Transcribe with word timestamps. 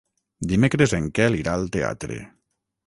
Dimecres 0.53 0.95
en 0.99 1.11
Quel 1.19 1.39
irà 1.43 1.55
al 1.59 1.71
teatre. 1.77 2.21